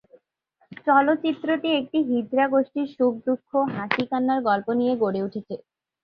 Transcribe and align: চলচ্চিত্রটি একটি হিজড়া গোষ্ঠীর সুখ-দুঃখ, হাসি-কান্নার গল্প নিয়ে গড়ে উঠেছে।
চলচ্চিত্রটি 0.85 1.69
একটি 1.79 1.97
হিজড়া 2.09 2.45
গোষ্ঠীর 2.47 2.87
সুখ-দুঃখ, 2.95 3.47
হাসি-কান্নার 3.75 4.39
গল্প 4.47 4.67
নিয়ে 4.79 4.93
গড়ে 5.01 5.21
উঠেছে। 5.27 5.55